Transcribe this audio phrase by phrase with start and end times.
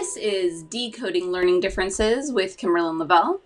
[0.00, 3.42] This is Decoding Learning Differences with Kimberlyn Lavelle.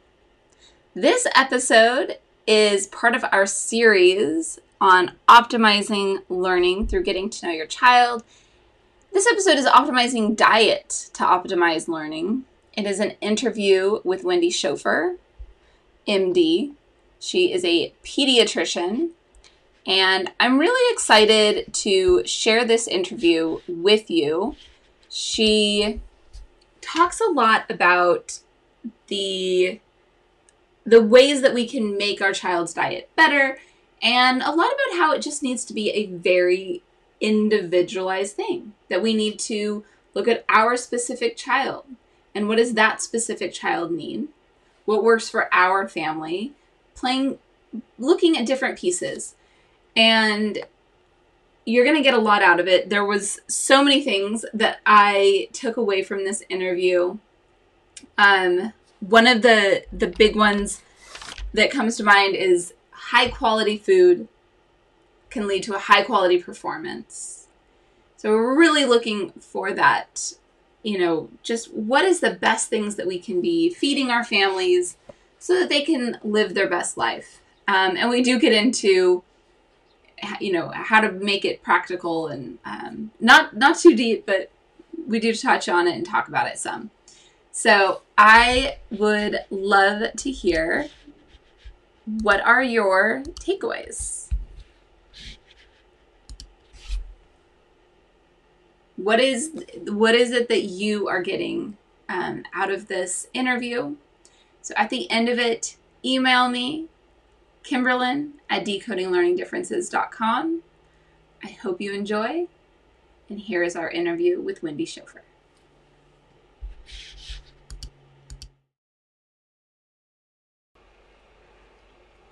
[0.94, 7.66] This episode is part of our series on optimizing learning through getting to know your
[7.66, 8.22] child.
[9.12, 12.44] This episode is optimizing diet to optimize learning.
[12.74, 15.16] It is an interview with Wendy Schofer,
[16.06, 16.74] MD.
[17.18, 19.08] She is a pediatrician,
[19.88, 24.54] and I'm really excited to share this interview with you.
[25.08, 26.00] She
[26.84, 28.40] talks a lot about
[29.08, 29.80] the
[30.86, 33.58] the ways that we can make our child's diet better
[34.02, 36.82] and a lot about how it just needs to be a very
[37.20, 41.84] individualized thing that we need to look at our specific child
[42.34, 44.28] and what does that specific child need
[44.84, 46.52] what works for our family
[46.94, 47.38] playing
[47.98, 49.34] looking at different pieces.
[49.96, 50.58] And
[51.64, 52.90] you're going to get a lot out of it.
[52.90, 57.18] There was so many things that I took away from this interview.
[58.18, 60.82] Um, one of the the big ones
[61.52, 64.28] that comes to mind is high quality food
[65.30, 67.46] can lead to a high quality performance.
[68.16, 70.32] So we're really looking for that,
[70.82, 74.96] you know, just what is the best things that we can be feeding our families
[75.38, 77.40] so that they can live their best life.
[77.68, 79.22] Um, and we do get into
[80.40, 84.50] you know how to make it practical and um, not not too deep, but
[85.06, 86.90] we do touch on it and talk about it some.
[87.52, 90.88] So I would love to hear
[92.04, 94.28] what are your takeaways.
[98.96, 99.50] What is
[99.86, 101.76] what is it that you are getting
[102.08, 103.96] um, out of this interview?
[104.62, 106.88] So at the end of it, email me
[107.64, 110.62] Kimberlyn at decodinglearningdifferences.com.
[111.42, 112.46] I hope you enjoy.
[113.28, 115.22] And here is our interview with Wendy Schofer.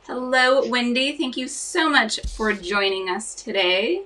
[0.06, 1.16] Hello, Wendy.
[1.16, 4.02] Thank you so much for joining us today.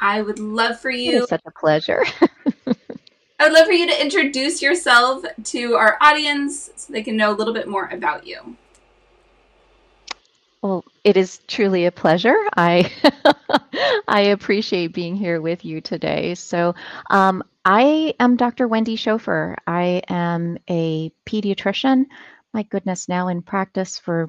[0.00, 1.22] I would love for you.
[1.22, 2.04] It's such a pleasure.
[2.66, 7.32] I would love for you to introduce yourself to our audience so they can know
[7.32, 8.56] a little bit more about you.
[10.62, 12.36] Well, it is truly a pleasure.
[12.56, 12.90] I
[14.08, 16.34] I appreciate being here with you today.
[16.34, 16.74] So,
[17.10, 18.68] um, I am Dr.
[18.68, 19.56] Wendy Schofer.
[19.66, 22.06] I am a pediatrician.
[22.52, 24.28] My goodness, now in practice for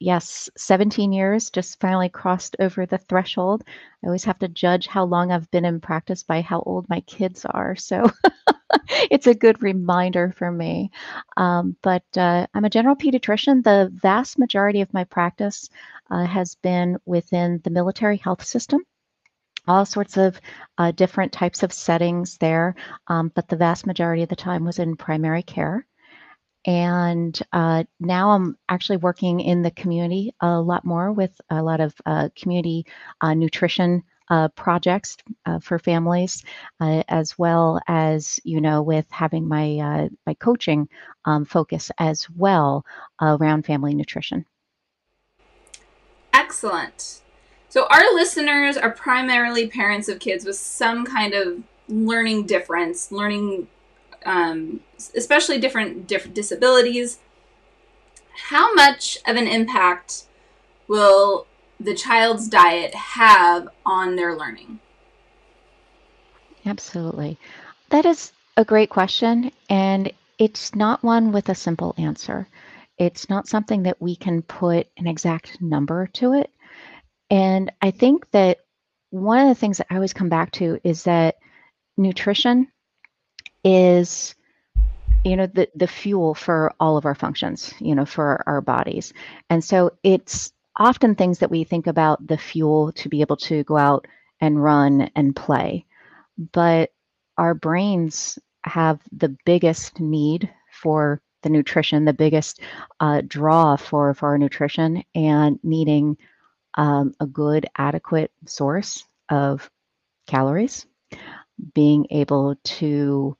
[0.00, 3.62] yes, 17 years, just finally crossed over the threshold.
[4.02, 7.00] I always have to judge how long I've been in practice by how old my
[7.02, 7.76] kids are.
[7.76, 8.10] So
[9.10, 10.90] it's a good reminder for me.
[11.36, 13.62] Um, but uh, I'm a general pediatrician.
[13.62, 15.68] The vast majority of my practice
[16.10, 18.80] uh, has been within the military health system
[19.68, 20.40] all sorts of
[20.78, 22.74] uh, different types of settings there,
[23.08, 25.86] um, but the vast majority of the time was in primary care.
[26.66, 31.80] And uh, now I'm actually working in the community a lot more with a lot
[31.80, 32.86] of uh, community
[33.20, 36.44] uh, nutrition uh, projects uh, for families,
[36.80, 40.88] uh, as well as you know with having my my coaching
[41.24, 42.84] um, focus as well
[43.20, 44.46] around family nutrition.
[46.32, 47.20] Excellent.
[47.68, 53.68] So our listeners are primarily parents of kids with some kind of learning difference, learning
[54.26, 54.80] um,
[55.16, 57.18] especially different different disabilities.
[58.50, 60.24] How much of an impact
[60.88, 61.46] will
[61.80, 64.78] the child's diet have on their learning?
[66.66, 67.38] Absolutely.
[67.88, 72.46] That is a great question, and it's not one with a simple answer.
[72.98, 76.50] It's not something that we can put an exact number to it.
[77.30, 78.58] And I think that
[79.08, 81.36] one of the things that I always come back to is that
[81.96, 82.68] nutrition
[83.64, 84.34] is
[85.24, 89.12] you know the the fuel for all of our functions you know for our bodies
[89.50, 93.62] and so it's often things that we think about the fuel to be able to
[93.64, 94.06] go out
[94.40, 95.84] and run and play.
[96.52, 96.90] But
[97.36, 102.60] our brains have the biggest need for the nutrition the biggest
[103.00, 106.16] uh, draw for for our nutrition and needing
[106.74, 109.70] um, a good adequate source of
[110.26, 110.86] calories.
[111.74, 113.36] Being able to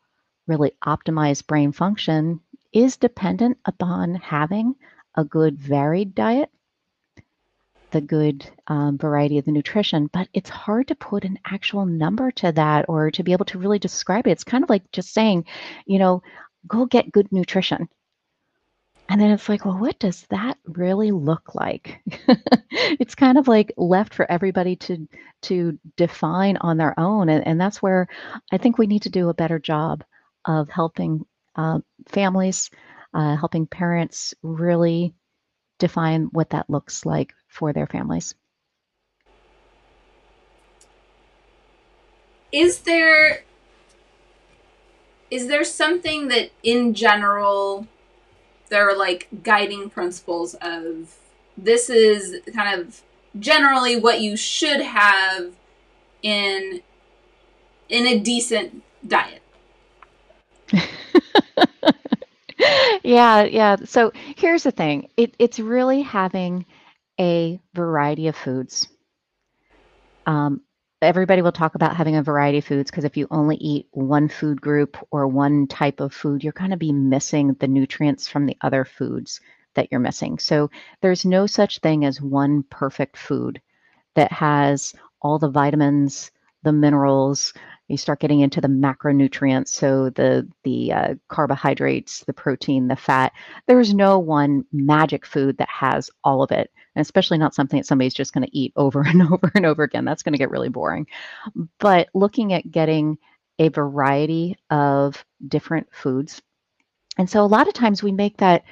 [0.47, 2.41] really optimize brain function
[2.73, 4.75] is dependent upon having
[5.15, 6.51] a good varied diet,
[7.91, 12.31] the good um, variety of the nutrition, but it's hard to put an actual number
[12.33, 14.33] to that or to be able to really describe it.
[14.33, 15.45] It's kind of like just saying,
[15.87, 16.23] you know,
[16.67, 17.89] go get good nutrition.
[19.09, 22.01] And then it's like, well, what does that really look like?
[22.71, 25.09] it's kind of like left for everybody to
[25.43, 27.29] to define on their own.
[27.29, 28.07] And, and that's where
[28.53, 30.05] I think we need to do a better job
[30.45, 31.27] of helping
[31.57, 32.71] uh, families,
[33.13, 35.13] uh, helping parents really
[35.81, 38.35] define what that looks like for their families.
[42.53, 43.43] Is there
[45.31, 47.87] is there something that in general
[48.69, 51.17] there are like guiding principles of
[51.57, 53.03] this is kind of
[53.39, 55.53] generally what you should have
[56.23, 56.81] in
[57.89, 59.43] in a decent diet
[63.03, 63.77] yeah, yeah.
[63.85, 65.09] So here's the thing.
[65.17, 66.67] It, it's really having
[67.21, 68.89] a variety of foods.
[70.27, 70.63] Um,
[71.03, 74.29] everybody will talk about having a variety of foods because if you only eat one
[74.29, 78.47] food group or one type of food, you're going to be missing the nutrients from
[78.47, 79.41] the other foods
[79.75, 80.39] that you're missing.
[80.39, 80.71] So
[81.01, 83.61] there's no such thing as one perfect food
[84.15, 86.31] that has all the vitamins,
[86.63, 87.53] the minerals,
[87.91, 93.33] you start getting into the macronutrients so the the uh, carbohydrates the protein the fat
[93.67, 97.87] there's no one magic food that has all of it and especially not something that
[97.87, 100.51] somebody's just going to eat over and over and over again that's going to get
[100.51, 101.07] really boring.
[101.79, 103.19] But looking at getting
[103.59, 106.41] a variety of different foods
[107.19, 108.65] and so a lot of times we make that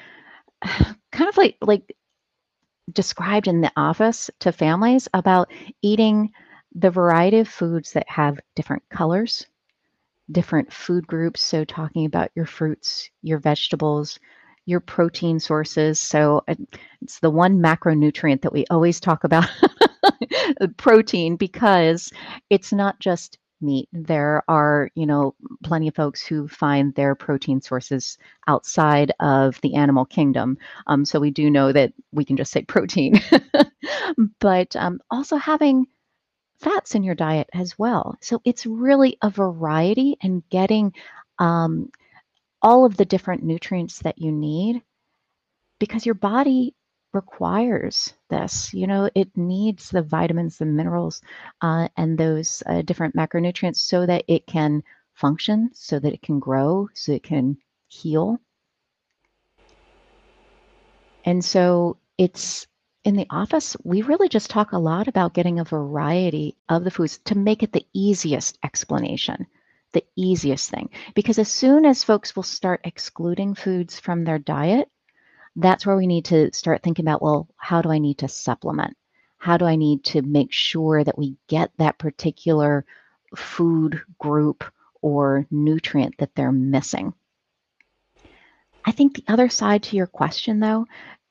[0.62, 1.94] kind of like like
[2.93, 6.32] described in the office to families about eating
[6.78, 9.46] the variety of foods that have different colors,
[10.30, 11.42] different food groups.
[11.42, 14.19] So, talking about your fruits, your vegetables,
[14.64, 15.98] your protein sources.
[15.98, 16.54] So, uh,
[17.02, 19.48] it's the one macronutrient that we always talk about
[20.76, 22.12] protein because
[22.48, 23.88] it's not just meat.
[23.92, 25.34] There are, you know,
[25.64, 30.58] plenty of folks who find their protein sources outside of the animal kingdom.
[30.86, 33.20] Um, so we do know that we can just say protein,
[34.40, 35.86] but um, also having
[36.60, 38.16] fats in your diet as well.
[38.20, 40.93] So it's really a variety and getting
[41.38, 41.90] um,
[42.62, 44.82] all of the different nutrients that you need
[45.78, 46.75] because your body
[47.12, 48.75] requires this.
[48.75, 51.22] You know, it needs the vitamins, the minerals,
[51.62, 54.82] uh, and those uh, different macronutrients so that it can
[55.14, 57.56] function, so that it can grow, so it can
[57.88, 58.40] heal.
[61.25, 62.66] And so it's
[63.08, 66.90] in the office, we really just talk a lot about getting a variety of the
[66.90, 69.46] foods to make it the easiest explanation,
[69.93, 70.90] the easiest thing.
[71.14, 74.90] Because as soon as folks will start excluding foods from their diet,
[75.56, 78.94] that's where we need to start thinking about well, how do I need to supplement?
[79.38, 82.84] How do I need to make sure that we get that particular
[83.34, 84.64] food group
[85.00, 87.14] or nutrient that they're missing?
[88.84, 90.87] I think the other side to your question, though,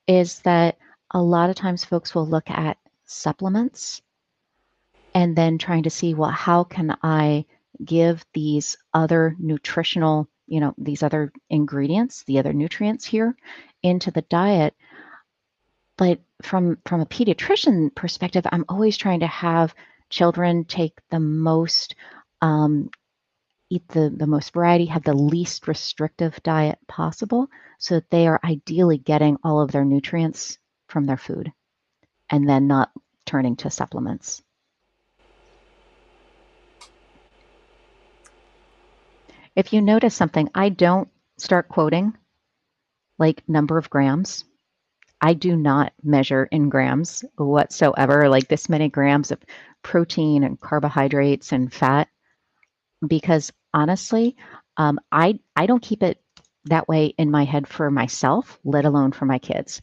[0.08, 0.76] is that
[1.10, 4.02] a lot of times folks will look at supplements
[5.14, 7.46] and then trying to see, well, how can I
[7.84, 13.36] give these other nutritional, you know, these other ingredients, the other nutrients here
[13.82, 14.74] into the diet.
[15.96, 19.74] But from from a pediatrician perspective, I'm always trying to have
[20.10, 21.94] children take the most
[22.40, 22.90] um,
[23.70, 28.40] eat the, the most variety, have the least restrictive diet possible so that they are
[28.42, 30.58] ideally getting all of their nutrients
[30.88, 31.52] from their food
[32.30, 32.90] and then not
[33.24, 34.42] turning to supplements.
[39.54, 42.14] If you notice something, I don't start quoting
[43.18, 44.44] like number of grams.
[45.20, 49.42] I do not measure in grams whatsoever, like this many grams of
[49.82, 52.08] protein and carbohydrates and fat,
[53.04, 54.36] because honestly,
[54.76, 56.22] um, I I don't keep it
[56.66, 59.82] that way in my head for myself, let alone for my kids.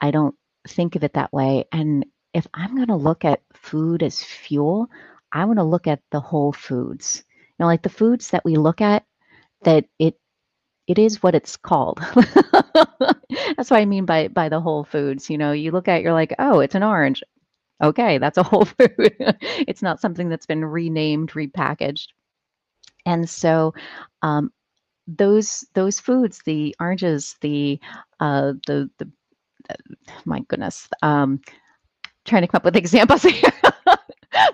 [0.00, 0.34] I don't
[0.68, 1.64] think of it that way.
[1.72, 4.88] And if I'm going to look at food as fuel,
[5.32, 7.24] I want to look at the whole foods.
[7.28, 9.04] You know, like the foods that we look at,
[9.62, 10.18] that it
[10.86, 12.00] it is what it's called.
[13.56, 15.30] that's what I mean by by the whole foods.
[15.30, 17.22] You know, you look at it, you're like, oh, it's an orange.
[17.82, 18.90] Okay, that's a whole food.
[18.98, 22.08] it's not something that's been renamed, repackaged.
[23.06, 23.74] And so
[24.22, 24.52] um,
[25.06, 27.78] those those foods, the oranges, the
[28.20, 29.10] uh, the the
[30.24, 31.40] my goodness, um,
[32.24, 33.52] trying to come up with examples here.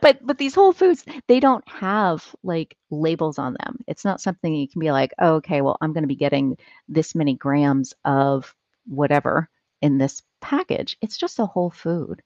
[0.01, 3.79] but but these whole foods, they don't have like labels on them.
[3.87, 6.57] It's not something you can be like, oh, okay, well, I'm going to be getting
[6.89, 8.55] this many grams of
[8.87, 9.49] whatever
[9.83, 10.97] in this package.
[11.01, 12.23] It's just a whole food.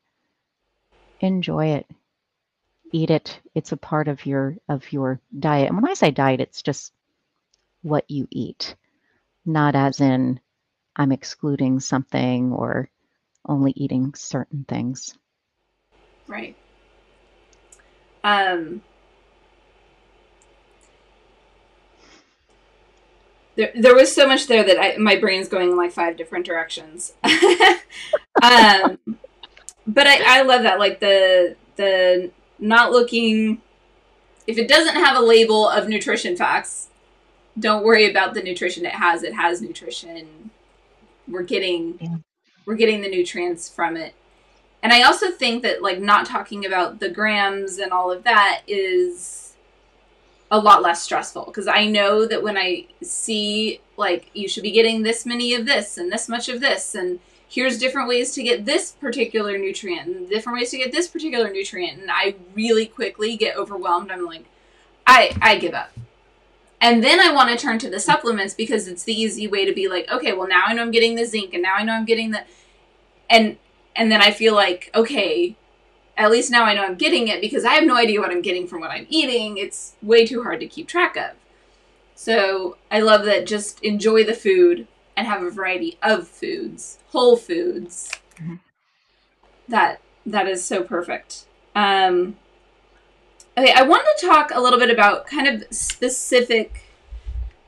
[1.20, 1.86] Enjoy it.
[2.92, 3.40] Eat it.
[3.54, 5.68] It's a part of your of your diet.
[5.68, 6.92] And when I say diet, it's just
[7.82, 8.74] what you eat,
[9.44, 10.40] not as in
[10.96, 12.88] I'm excluding something or
[13.46, 15.16] only eating certain things.
[16.26, 16.56] Right.
[18.22, 18.82] Um,
[23.56, 26.46] there, there was so much there that I, my brain's going in like five different
[26.46, 27.12] directions.
[28.42, 28.98] um,
[29.86, 33.60] but I, I love that, like the the not looking.
[34.46, 36.88] If it doesn't have a label of nutrition facts,
[37.58, 39.22] don't worry about the nutrition it has.
[39.22, 40.50] It has nutrition.
[41.28, 42.16] We're getting yeah.
[42.66, 44.14] we're getting the nutrients from it.
[44.82, 48.62] And I also think that like not talking about the grams and all of that
[48.66, 49.54] is
[50.50, 54.70] a lot less stressful because I know that when I see like you should be
[54.70, 58.42] getting this many of this and this much of this and here's different ways to
[58.42, 62.86] get this particular nutrient and different ways to get this particular nutrient and I really
[62.86, 64.10] quickly get overwhelmed.
[64.10, 64.44] I'm like
[65.06, 65.90] I I give up.
[66.84, 69.72] And then I want to turn to the supplements because it's the easy way to
[69.72, 71.94] be like, okay, well now I know I'm getting the zinc and now I know
[71.94, 72.44] I'm getting the
[73.30, 73.56] and
[73.96, 75.56] and then I feel like, okay,
[76.18, 78.42] at least now I know I'm getting it because I have no idea what I'm
[78.42, 79.56] getting from what I'm eating.
[79.56, 81.30] It's way too hard to keep track of.
[82.14, 84.86] So I love that just enjoy the food
[85.16, 88.10] and have a variety of foods, whole foods.
[88.36, 88.56] Mm-hmm.
[89.68, 91.46] That that is so perfect.
[91.74, 92.36] Um,
[93.56, 96.84] okay, I wanted to talk a little bit about kind of specific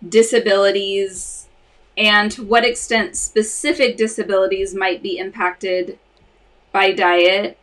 [0.06, 1.48] disabilities
[1.96, 5.98] and to what extent specific disabilities might be impacted
[6.72, 7.58] by diet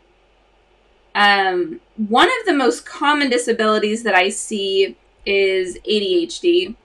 [1.15, 6.75] um, one of the most common disabilities that I see is ADHD.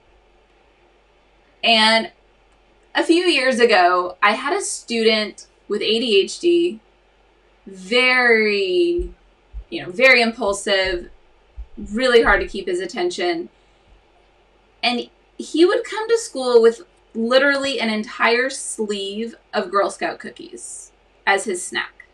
[1.63, 2.11] And
[2.95, 6.79] a few years ago, I had a student with ADHD,
[7.65, 9.13] very,
[9.69, 11.09] you know, very impulsive,
[11.91, 13.49] really hard to keep his attention.
[14.83, 16.81] And he would come to school with
[17.13, 20.91] literally an entire sleeve of Girl Scout cookies
[21.25, 22.07] as his snack.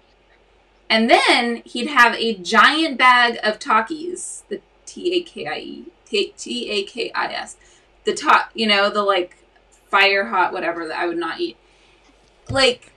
[0.90, 5.86] And then he'd have a giant bag of Takis, the T A K I E,
[6.38, 7.58] T A K I S,
[8.06, 9.38] the top, you know, the like
[9.90, 11.58] fire hot whatever that I would not eat.
[12.50, 12.94] Like,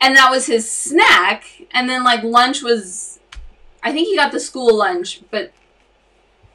[0.00, 1.44] and that was his snack.
[1.72, 3.18] And then like lunch was,
[3.82, 5.52] I think he got the school lunch, but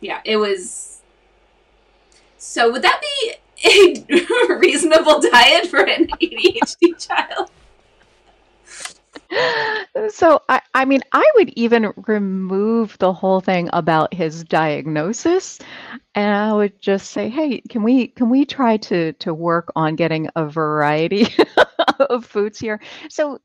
[0.02, 1.02] yeah, it was.
[2.38, 7.50] So would that be a reasonable diet for an ADHD child?
[10.10, 15.60] so I, I mean i would even remove the whole thing about his diagnosis
[16.16, 19.96] and i would just say hey can we can we try to to work on
[19.96, 21.28] getting a variety
[22.00, 22.80] of foods here
[23.10, 23.40] so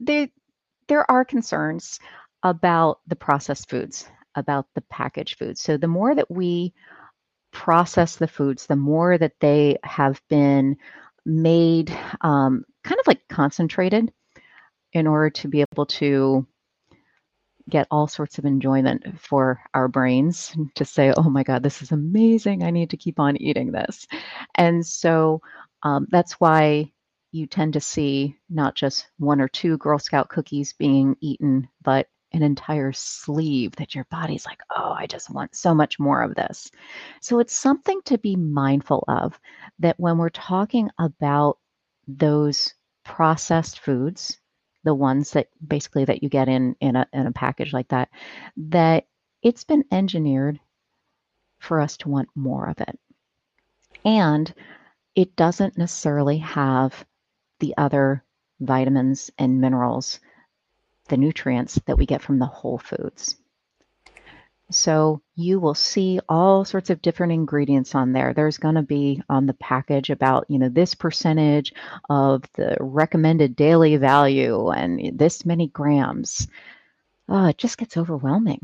[0.00, 0.28] there
[0.88, 1.98] there are concerns
[2.42, 6.72] about the processed foods about the packaged foods so the more that we
[7.52, 10.76] process the foods the more that they have been
[11.24, 14.12] made um, kind of like concentrated
[14.92, 16.46] in order to be able to
[17.68, 21.92] get all sorts of enjoyment for our brains to say, oh my God, this is
[21.92, 22.62] amazing.
[22.62, 24.06] I need to keep on eating this.
[24.54, 25.40] And so
[25.82, 26.92] um, that's why
[27.32, 32.06] you tend to see not just one or two Girl Scout cookies being eaten, but
[32.34, 36.34] an entire sleeve that your body's like, oh, I just want so much more of
[36.34, 36.70] this.
[37.20, 39.38] So it's something to be mindful of
[39.78, 41.58] that when we're talking about
[42.08, 42.74] those
[43.04, 44.38] processed foods,
[44.82, 48.10] the ones that basically that you get in in a in a package like that,
[48.56, 49.06] that
[49.42, 50.58] it's been engineered
[51.60, 52.98] for us to want more of it.
[54.04, 54.52] And
[55.14, 57.06] it doesn't necessarily have
[57.60, 58.24] the other
[58.60, 60.18] vitamins and minerals,
[61.08, 63.36] the nutrients that we get from the whole foods.
[64.70, 68.32] So you will see all sorts of different ingredients on there.
[68.32, 71.74] There's going to be on the package about, you know, this percentage
[72.08, 76.48] of the recommended daily value and this many grams.
[77.28, 78.60] Oh, it just gets overwhelming.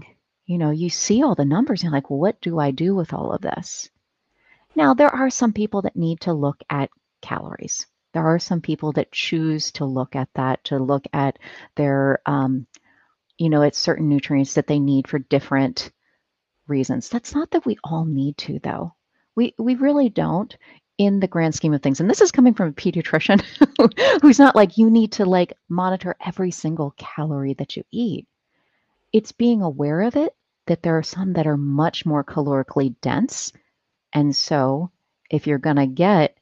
[0.47, 3.33] You know, you see all the numbers and like, what do I do with all
[3.33, 3.91] of this?
[4.75, 7.87] Now, there are some people that need to look at calories.
[8.13, 11.39] There are some people that choose to look at that, to look at
[11.77, 12.67] their um,
[13.41, 15.91] you know, it's certain nutrients that they need for different
[16.69, 17.09] reasons.
[17.09, 18.95] That's not that we all need to, though.
[19.35, 20.55] We we really don't
[20.99, 22.01] in the grand scheme of things.
[22.01, 23.43] And this is coming from a pediatrician
[24.23, 28.27] who's not like you need to like monitor every single calorie that you eat.
[29.11, 30.37] It's being aware of it
[30.67, 33.51] that there are some that are much more calorically dense.
[34.13, 34.91] And so
[35.31, 36.37] if you're going to get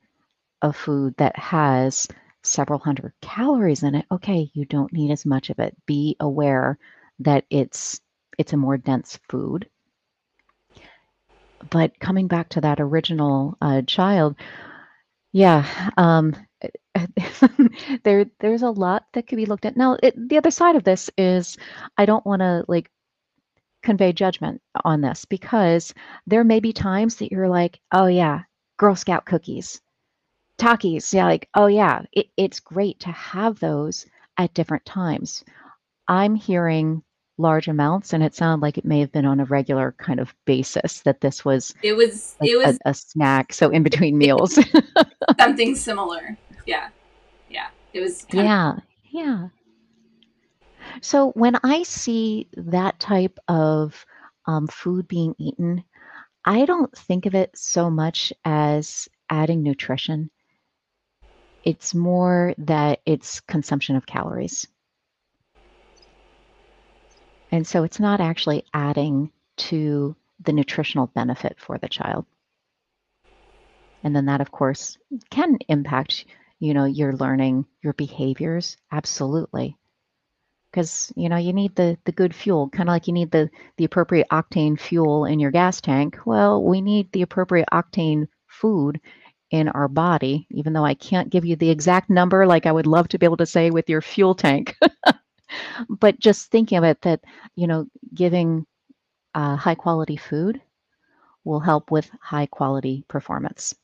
[0.63, 2.07] a food that has
[2.43, 5.77] several hundred calories in it, okay, you don't need as much of it.
[5.87, 6.79] Be aware
[7.21, 8.01] that it's
[8.39, 9.69] it's a more dense food.
[11.71, 14.37] But coming back to that original uh, child,
[15.33, 16.35] yeah, um,
[18.05, 19.77] there there's a lot that could be looked at.
[19.77, 21.57] Now, it, the other side of this is
[21.97, 22.91] I don't want to like
[23.83, 25.95] convey judgment on this because
[26.27, 28.43] there may be times that you're like, oh yeah,
[28.77, 29.81] Girl Scout cookies
[30.59, 35.45] Takis, yeah, like, oh yeah, it, it's great to have those at different times.
[36.09, 37.03] I'm hearing
[37.39, 40.35] large amounts, and it sounded like it may have been on a regular kind of
[40.45, 41.73] basis that this was.
[41.83, 42.37] It was.
[42.41, 44.59] Like it was a, a snack, so in between meals.
[45.39, 46.37] something similar.
[46.67, 46.89] Yeah,
[47.49, 47.69] yeah.
[47.93, 48.27] It was.
[48.33, 49.49] yeah, of- yeah.
[51.03, 54.05] So when I see that type of
[54.47, 55.85] um, food being eaten,
[56.45, 60.31] I don't think of it so much as adding nutrition.
[61.65, 64.67] It's more that it's consumption of calories.
[67.51, 72.27] And so it's not actually adding to the nutritional benefit for the child.
[74.05, 74.97] And then that, of course,
[75.31, 76.25] can impact,
[76.61, 78.77] you know, your learning, your behaviors.
[78.93, 79.77] Absolutely.
[80.71, 83.51] Because, you know, you need the, the good fuel, kind of like you need the,
[83.79, 86.19] the appropriate octane fuel in your gas tank.
[86.27, 89.01] Well, we need the appropriate octane food
[89.51, 92.87] in our body, even though I can't give you the exact number like I would
[92.87, 94.77] love to be able to say with your fuel tank.
[95.89, 97.21] but just thinking of it that,
[97.55, 98.67] you know, giving
[99.35, 100.61] uh, high quality food
[101.45, 103.75] will help with high quality performance.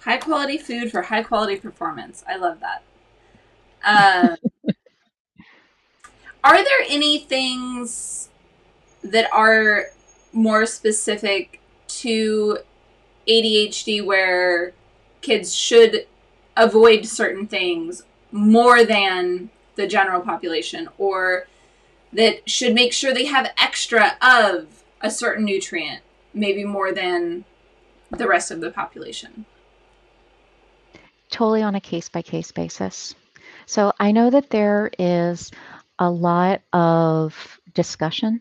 [0.00, 2.24] High quality food for high quality performance.
[2.28, 2.82] I love that.
[3.84, 4.36] Uh,
[6.44, 8.28] are there any things
[9.02, 9.86] that are
[10.32, 12.58] more specific to
[13.28, 14.72] ADHD where
[15.20, 16.06] kids should
[16.56, 21.46] avoid certain things more than the general population or
[22.12, 26.00] that should make sure they have extra of a certain nutrient,
[26.32, 27.44] maybe more than
[28.10, 29.44] the rest of the population?
[31.30, 33.14] Totally on a case by case basis.
[33.66, 35.50] So I know that there is
[35.98, 38.40] a lot of discussion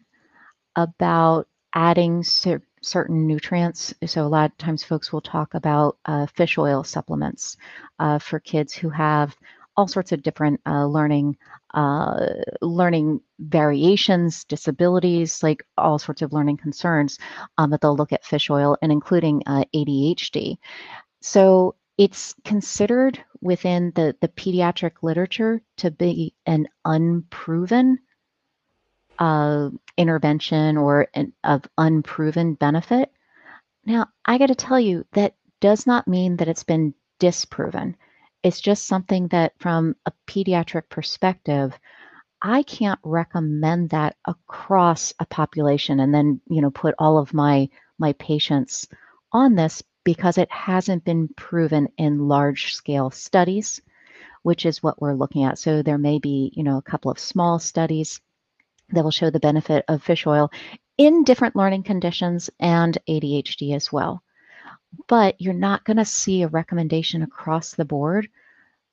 [0.76, 3.94] about adding cer- certain nutrients.
[4.06, 7.58] So a lot of times folks will talk about uh, fish oil supplements
[8.00, 9.36] uh, for kids who have
[9.76, 11.38] all sorts of different uh, learning
[11.74, 12.28] uh,
[12.62, 17.18] learning variations, disabilities, like all sorts of learning concerns.
[17.58, 20.58] Um, but they'll look at fish oil and including uh, ADHD.
[21.22, 28.00] So it's considered within the, the pediatric literature to be an unproven
[29.24, 33.10] uh, intervention or an, of unproven benefit.
[33.86, 37.96] Now, I got to tell you, that does not mean that it's been disproven.
[38.44, 41.80] It's just something that, from a pediatric perspective,
[42.42, 47.70] I can't recommend that across a population and then, you know, put all of my
[47.98, 48.88] my patients
[49.32, 53.82] on this because it hasn't been proven in large scale studies,
[54.42, 55.58] which is what we're looking at.
[55.58, 58.20] So there may be, you know, a couple of small studies
[58.90, 60.52] that will show the benefit of fish oil
[60.98, 64.24] in different learning conditions and ADHD as well
[65.08, 68.28] but you're not going to see a recommendation across the board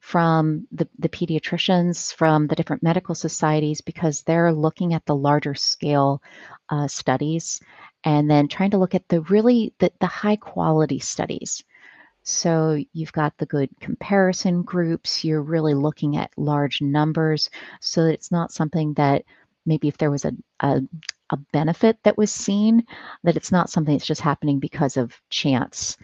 [0.00, 5.54] from the, the pediatricians, from the different medical societies, because they're looking at the larger
[5.54, 6.22] scale
[6.70, 7.60] uh, studies
[8.04, 11.62] and then trying to look at the really the, the high quality studies.
[12.22, 17.50] So you've got the good comparison groups, you're really looking at large numbers
[17.80, 19.24] so it's not something that
[19.66, 20.82] maybe if there was a, a,
[21.30, 22.84] a benefit that was seen,
[23.24, 25.96] that it's not something that's just happening because of chance.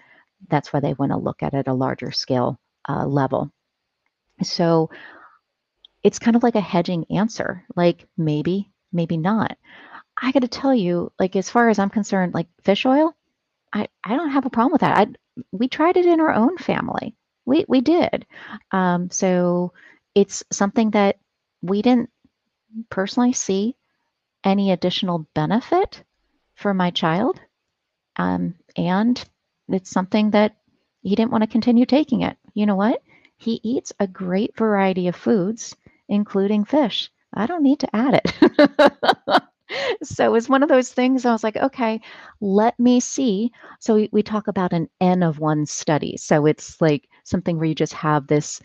[0.48, 3.50] That's why they want to look at it at a larger scale uh, level.
[4.42, 4.90] So
[6.02, 9.56] it's kind of like a hedging answer, like maybe, maybe not.
[10.20, 13.14] I got to tell you, like as far as I'm concerned, like fish oil,
[13.72, 14.96] I, I don't have a problem with that.
[14.96, 15.06] I
[15.52, 17.14] we tried it in our own family.
[17.44, 18.26] We we did.
[18.72, 19.72] Um, so
[20.14, 21.16] it's something that
[21.62, 22.10] we didn't
[22.90, 23.76] personally see
[24.44, 26.02] any additional benefit
[26.54, 27.40] for my child.
[28.16, 29.22] Um, and
[29.68, 30.56] it's something that
[31.02, 32.36] he didn't want to continue taking it.
[32.54, 33.02] You know what?
[33.38, 35.76] He eats a great variety of foods,
[36.08, 37.10] including fish.
[37.34, 39.42] I don't need to add it.
[40.02, 42.00] so it was one of those things I was like, okay,
[42.40, 43.52] let me see.
[43.80, 46.16] So we, we talk about an N of one study.
[46.16, 48.60] So it's like something where you just have this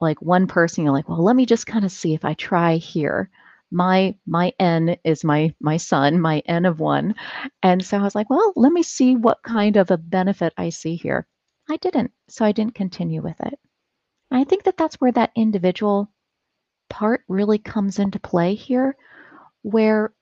[0.00, 2.76] like one person, you're like, well, let me just kind of see if I try
[2.76, 3.30] here
[3.74, 7.14] my my n is my my son my n of one.
[7.62, 10.70] And so i was like well let me see what kind of a benefit i
[10.70, 11.26] see here.
[11.68, 13.58] I didn't so i didn't continue with it.
[14.30, 16.10] I think that that's where that individual
[16.88, 18.96] part really comes into play here
[19.62, 20.14] where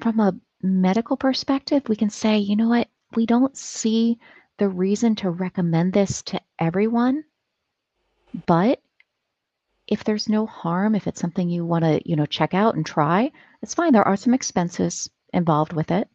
[0.00, 2.88] from a medical perspective we can say you know what?
[3.14, 4.18] We don't see
[4.58, 7.24] the reason to recommend this to everyone
[8.46, 8.80] but
[9.86, 12.86] if there's no harm, if it's something you want to, you know, check out and
[12.86, 13.92] try, it's fine.
[13.92, 16.08] There are some expenses involved with it.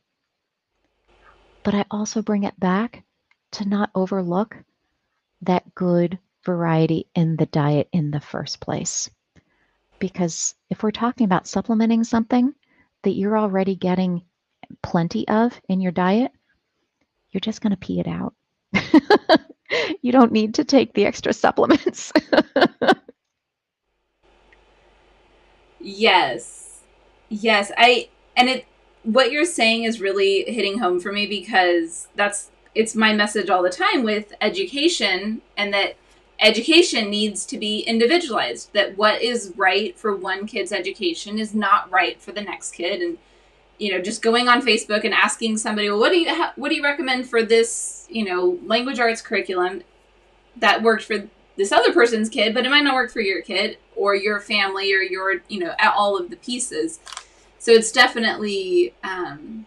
[1.63, 3.03] But I also bring it back
[3.51, 4.55] to not overlook
[5.41, 9.09] that good variety in the diet in the first place.
[9.99, 12.53] Because if we're talking about supplementing something
[13.03, 14.23] that you're already getting
[14.81, 16.31] plenty of in your diet,
[17.31, 18.33] you're just going to pee it out.
[20.01, 22.13] you don't need to take the extra supplements.
[25.87, 26.81] yes.
[27.29, 28.65] Yes, I and it
[29.03, 33.63] what you're saying is really hitting home for me because that's it's my message all
[33.63, 35.95] the time with education and that
[36.39, 41.89] education needs to be individualized that what is right for one kid's education is not
[41.89, 43.17] right for the next kid and
[43.79, 46.69] you know just going on facebook and asking somebody well what do you ha- what
[46.69, 49.81] do you recommend for this you know language arts curriculum
[50.57, 53.77] that worked for this other person's kid but it might not work for your kid
[53.97, 56.99] or your family or your you know all of the pieces.
[57.59, 59.65] So it's definitely um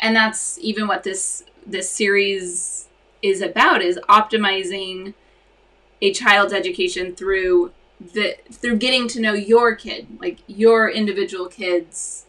[0.00, 2.88] and that's even what this this series
[3.22, 5.14] is about is optimizing
[6.00, 12.26] a child's education through the through getting to know your kid like your individual kids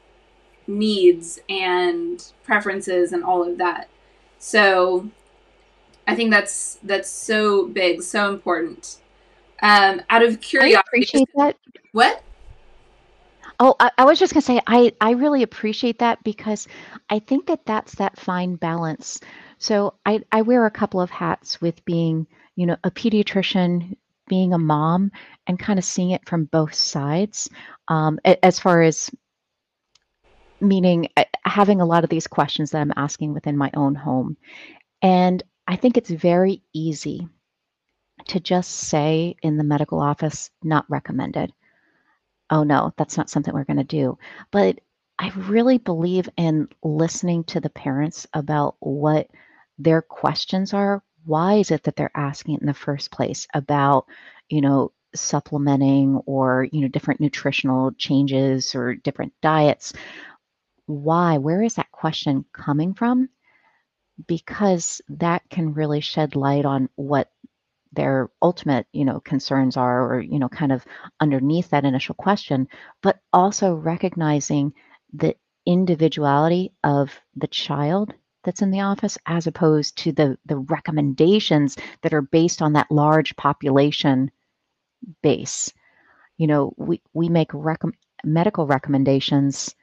[0.68, 3.90] needs and preferences and all of that.
[4.40, 5.12] So
[6.08, 9.01] i think that's that's so big so important
[9.62, 11.58] um out of curiosity I appreciate that
[11.92, 12.24] what
[13.64, 16.68] Oh, I, I was just gonna say I I really appreciate that because
[17.12, 19.20] I think that that's that fine balance.
[19.60, 23.96] So I I wear a couple of hats with being you know a pediatrician,
[24.28, 25.12] being a mom,
[25.46, 27.52] and kind of seeing it from both sides.
[27.88, 29.12] Um, as far as
[30.60, 34.38] meaning uh, having a lot of these questions that I'm asking within my own home,
[35.04, 37.28] and I think it's very easy
[38.28, 41.54] to just say in the medical office, not recommended
[42.52, 44.18] oh no, that's not something we're going to do.
[44.52, 44.80] But
[45.18, 49.30] I really believe in listening to the parents about what
[49.80, 51.02] their questions are.
[51.26, 54.06] Why is it that they're asking in the first place about,
[54.50, 59.94] you know, supplementing or, you know, different nutritional changes or different diets?
[60.88, 61.38] Why?
[61.38, 63.30] Where is that question coming from?
[64.28, 67.30] Because that can really shed light on what
[67.94, 70.86] their ultimate you know concerns are or you know kind of
[71.20, 72.68] underneath that initial question
[73.02, 74.74] but also recognizing
[75.14, 81.78] the individuality of the child that's in the office as opposed to the the recommendations
[82.02, 84.32] that are based on that large population
[85.22, 85.72] base.
[86.38, 87.82] You know we we make rec-
[88.24, 89.76] medical recommendations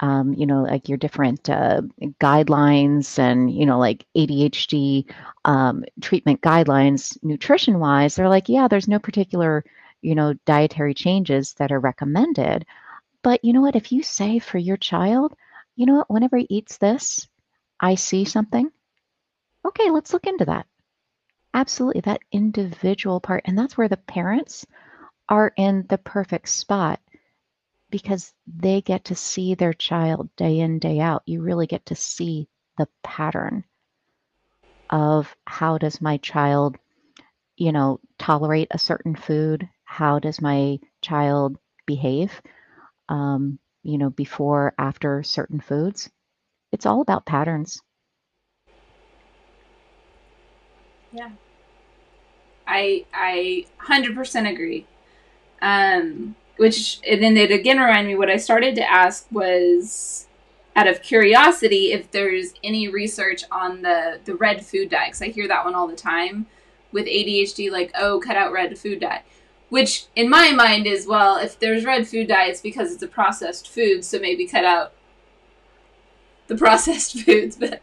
[0.00, 1.82] um, you know, like your different uh,
[2.20, 5.06] guidelines and, you know, like ADHD
[5.44, 9.64] um, treatment guidelines, nutrition wise, they're like, yeah, there's no particular,
[10.02, 12.66] you know, dietary changes that are recommended.
[13.22, 13.76] But you know what?
[13.76, 15.34] If you say for your child,
[15.76, 17.26] you know what, whenever he eats this,
[17.80, 18.70] I see something.
[19.64, 20.66] Okay, let's look into that.
[21.54, 23.42] Absolutely, that individual part.
[23.46, 24.66] And that's where the parents
[25.28, 27.00] are in the perfect spot
[27.94, 31.22] because they get to see their child day in, day out.
[31.26, 33.62] You really get to see the pattern
[34.90, 36.76] of how does my child,
[37.56, 39.68] you know, tolerate a certain food?
[39.84, 42.42] How does my child behave,
[43.08, 46.10] um, you know, before, after certain foods?
[46.72, 47.80] It's all about patterns.
[51.12, 51.30] Yeah.
[52.66, 54.84] I I 100% agree.
[55.62, 60.26] Um which and then it again reminded me what I started to ask was
[60.76, 65.28] out of curiosity if there's any research on the the red food diet because I
[65.28, 66.46] hear that one all the time
[66.92, 69.22] with ADHD like oh cut out red food diet
[69.68, 73.68] which in my mind is well if there's red food diets because it's a processed
[73.68, 74.92] food so maybe cut out
[76.46, 77.80] the processed foods but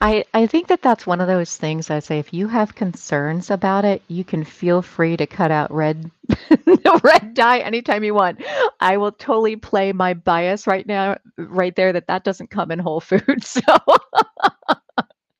[0.00, 3.50] I, I think that that's one of those things I say if you have concerns
[3.50, 6.10] about it, you can feel free to cut out red
[7.04, 8.42] red dye anytime you want.
[8.80, 12.78] I will totally play my bias right now right there that that doesn't come in
[12.78, 13.60] whole foods.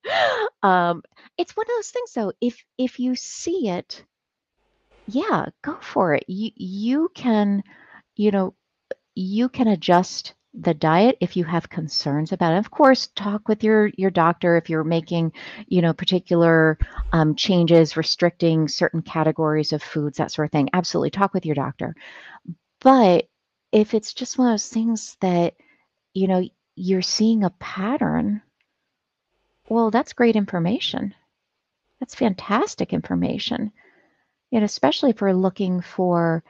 [0.04, 0.18] So
[0.62, 1.02] um
[1.38, 4.04] it's one of those things though if if you see it
[5.06, 6.24] yeah, go for it.
[6.28, 7.62] You you can
[8.16, 8.54] you know
[9.14, 12.58] you can adjust the diet if you have concerns about it.
[12.58, 15.32] Of course, talk with your your doctor if you're making,
[15.66, 16.78] you know, particular
[17.12, 20.68] um, changes, restricting certain categories of foods, that sort of thing.
[20.72, 21.94] Absolutely, talk with your doctor.
[22.80, 23.28] But
[23.72, 25.54] if it's just one of those things that,
[26.12, 28.42] you know, you're seeing a pattern,
[29.68, 31.14] well, that's great information.
[31.98, 33.72] That's fantastic information.
[34.52, 36.44] And especially if we're looking for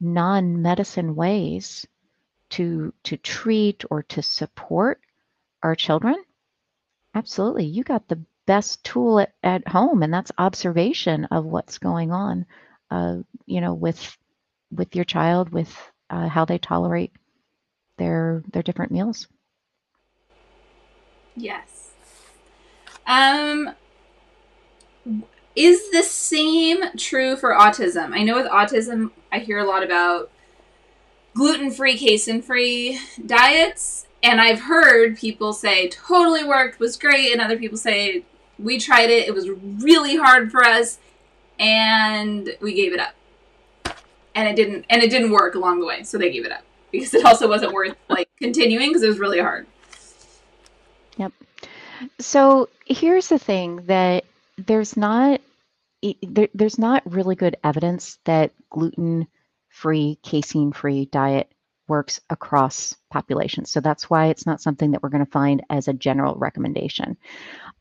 [0.00, 1.86] non-medicine ways
[2.50, 5.00] to to treat or to support
[5.62, 6.16] our children
[7.14, 12.10] absolutely you got the best tool at, at home, and that's observation of what's going
[12.10, 12.44] on,
[12.90, 14.18] uh, you know, with
[14.72, 15.72] with your child, with
[16.10, 17.12] uh, how they tolerate
[17.96, 19.28] their their different meals.
[21.36, 21.90] Yes.
[23.06, 23.70] Um,
[25.54, 28.12] is the same true for autism?
[28.12, 30.28] I know with autism, I hear a lot about
[31.40, 34.06] gluten free, casein free diets.
[34.22, 38.24] And I've heard people say totally worked, was great, and other people say
[38.58, 39.48] we tried it, it was
[39.82, 40.98] really hard for us,
[41.58, 43.14] and we gave it up.
[44.34, 46.62] And it didn't and it didn't work along the way, so they gave it up.
[46.92, 49.66] Because it also wasn't worth like continuing because it was really hard.
[51.16, 51.32] Yep.
[52.18, 54.26] So here's the thing that
[54.58, 55.40] there's not
[56.22, 59.26] there, there's not really good evidence that gluten
[59.70, 61.50] free, casein free diet
[61.88, 63.70] works across populations.
[63.70, 67.16] So that's why it's not something that we're going to find as a general recommendation.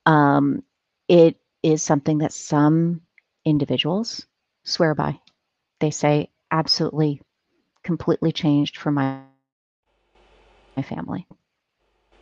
[0.06, 0.64] Um,
[1.08, 3.02] it is something that some
[3.46, 4.26] individuals
[4.64, 5.20] swear by.
[5.80, 7.22] They say, absolutely,
[7.84, 9.20] completely changed for my,
[10.76, 11.28] my family.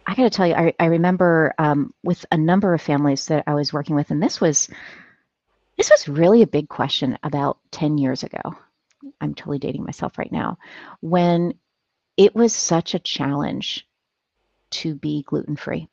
[0.05, 3.43] I got to tell you, I, I remember um, with a number of families that
[3.47, 4.69] I was working with, and this was
[5.77, 8.57] this was really a big question about 10 years ago.
[9.21, 10.57] I'm totally dating myself right now,
[11.01, 11.53] when
[12.15, 13.87] it was such a challenge
[14.69, 15.87] to be gluten free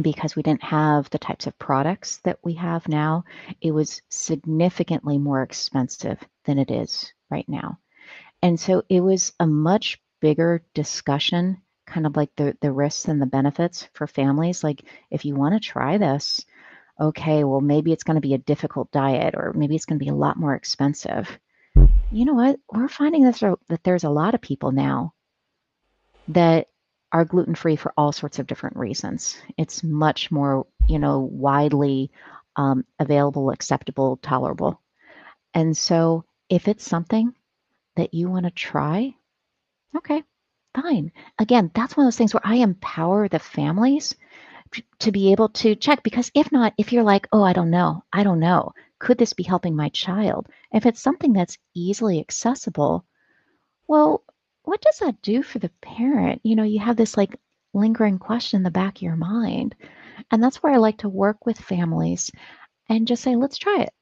[0.00, 3.24] because we didn't have the types of products that we have now.
[3.60, 7.78] It was significantly more expensive than it is right now.
[8.42, 13.20] And so it was a much bigger discussion, kind of like the, the risks and
[13.20, 14.64] the benefits for families.
[14.64, 16.44] Like, if you want to try this,
[16.98, 20.04] okay, well, maybe it's going to be a difficult diet or maybe it's going to
[20.04, 21.38] be a lot more expensive.
[22.12, 22.58] You know what?
[22.72, 25.14] We're finding this, that there's a lot of people now
[26.28, 26.68] that
[27.12, 29.36] are gluten free for all sorts of different reasons.
[29.56, 32.10] It's much more, you know, widely
[32.56, 34.80] um, available, acceptable, tolerable.
[35.54, 37.32] And so if it's something
[37.96, 39.14] that you want to try,
[39.96, 40.22] okay,
[40.74, 41.12] fine.
[41.38, 44.14] Again, that's one of those things where I empower the families
[45.00, 48.04] to be able to check because if not if you're like oh i don't know
[48.12, 53.04] i don't know could this be helping my child if it's something that's easily accessible
[53.88, 54.22] well
[54.62, 57.36] what does that do for the parent you know you have this like
[57.74, 59.74] lingering question in the back of your mind
[60.30, 62.30] and that's where i like to work with families
[62.88, 63.92] and just say let's try it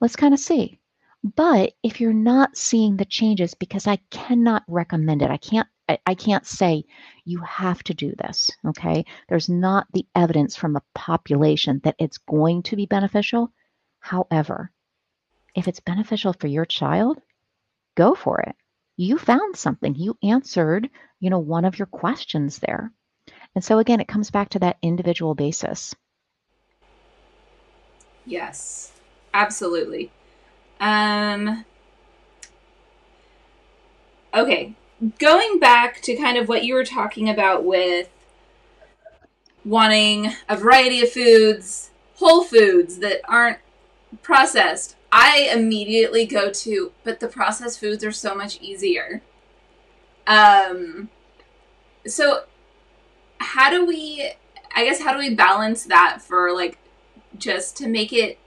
[0.00, 0.78] let's kind of see
[1.36, 5.68] but if you're not seeing the changes because i cannot recommend it i can't
[6.06, 6.84] I, can't say
[7.24, 9.04] you have to do this, okay?
[9.28, 13.52] There's not the evidence from a population that it's going to be beneficial.
[14.02, 14.72] However,
[15.54, 17.22] if it's beneficial for your child,
[17.94, 18.56] go for it.
[18.96, 19.94] You found something.
[19.94, 22.92] You answered, you know, one of your questions there.
[23.54, 25.94] And so again, it comes back to that individual basis.
[28.26, 28.90] Yes,
[29.32, 30.10] absolutely.
[30.80, 31.64] Um,
[34.34, 34.74] okay,
[35.20, 38.08] going back to kind of what you were talking about with
[39.64, 43.58] wanting a variety of foods, whole foods that aren't
[44.20, 49.22] processed, I immediately go to, but the processed foods are so much easier.
[50.26, 51.10] Um,
[52.06, 52.44] so
[53.38, 54.32] how do we,
[54.74, 56.78] I guess, how do we balance that for like
[57.36, 58.38] just to make it,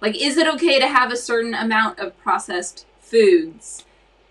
[0.00, 3.84] like, is it okay to have a certain amount of processed foods?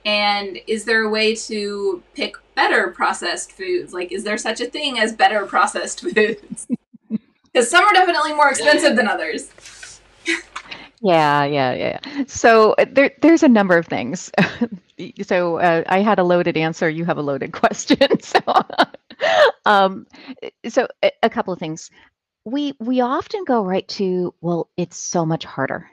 [0.05, 3.93] And is there a way to pick better processed foods?
[3.93, 6.67] Like, is there such a thing as better processed foods?
[7.51, 9.49] Because some are definitely more expensive than others.
[11.01, 12.23] Yeah, yeah, yeah.
[12.27, 14.31] So uh, there, there's a number of things.
[15.23, 16.89] so uh, I had a loaded answer.
[16.89, 18.19] You have a loaded question.
[18.21, 18.39] so,
[19.65, 20.07] um,
[20.67, 21.89] so a, a couple of things.
[22.45, 25.89] We we often go right to well, it's so much harder.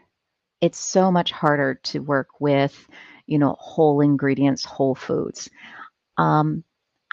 [0.61, 2.89] It's so much harder to work with
[3.27, 5.51] you know, whole ingredients, whole foods.
[6.19, 6.65] Um,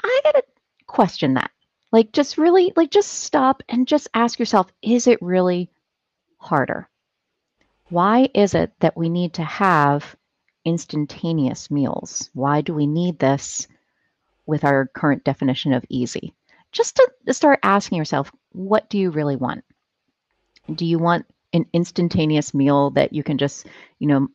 [0.03, 0.43] I gotta
[0.87, 1.51] question that.
[1.91, 5.71] Like, just really, like, just stop and just ask yourself is it really
[6.39, 6.89] harder?
[7.91, 10.15] Why is it that we need to have
[10.63, 12.29] instantaneous meals?
[12.33, 13.67] Why do we need this
[14.45, 16.33] with our current definition of easy?
[16.71, 19.65] Just to start asking yourself, what do you really want?
[20.73, 23.67] Do you want an instantaneous meal that you can just,
[23.99, 24.29] you know,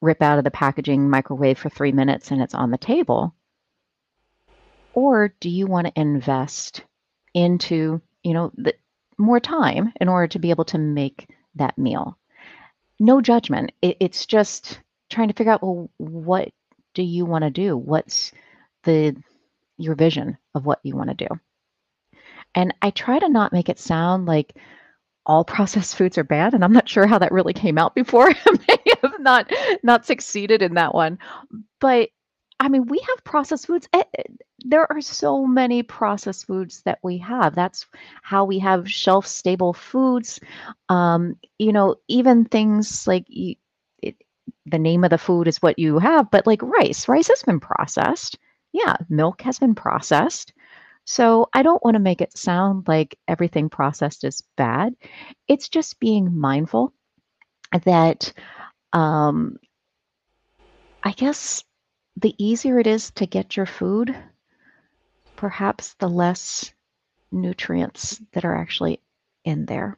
[0.00, 3.32] rip out of the packaging, microwave for three minutes, and it's on the table?
[4.92, 6.82] Or do you want to invest
[7.32, 8.74] into, you know, the,
[9.18, 12.18] more time in order to be able to make that meal?
[12.98, 13.72] No judgment.
[13.82, 14.80] It, it's just
[15.10, 16.50] trying to figure out, well, what
[16.94, 17.76] do you want to do?
[17.76, 18.32] What's
[18.84, 19.16] the
[19.76, 22.20] your vision of what you want to do?
[22.54, 24.56] And I try to not make it sound like
[25.26, 28.30] all processed foods are bad, and I'm not sure how that really came out before.
[28.46, 31.18] I may have not not succeeded in that one,
[31.80, 32.08] but
[32.60, 33.88] I mean, we have processed foods.
[33.92, 34.22] Eh, eh,
[34.64, 37.54] there are so many processed foods that we have.
[37.54, 37.86] That's
[38.22, 40.40] how we have shelf stable foods.
[40.88, 43.54] Um, you know, even things like you,
[44.02, 44.16] it,
[44.66, 47.60] the name of the food is what you have, but like rice, rice has been
[47.60, 48.38] processed.
[48.72, 50.52] Yeah, milk has been processed.
[51.04, 54.94] So I don't want to make it sound like everything processed is bad.
[55.46, 56.92] It's just being mindful
[57.84, 58.32] that
[58.92, 59.56] um,
[61.02, 61.64] I guess
[62.20, 64.14] the easier it is to get your food,
[65.36, 66.72] perhaps the less
[67.30, 69.00] nutrients that are actually
[69.44, 69.96] in there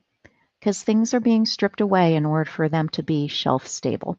[0.58, 4.18] because things are being stripped away in order for them to be shelf stable,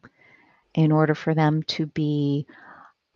[0.73, 2.47] in order for them to be